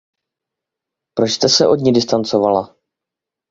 Proč 1.13 1.31
jste 1.31 1.49
se 1.49 1.67
od 1.67 1.75
ní 1.75 1.91
distancovala? 1.93 2.75